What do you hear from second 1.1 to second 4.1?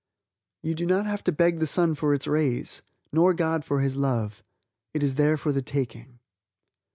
to beg the sun for its rays, nor God for His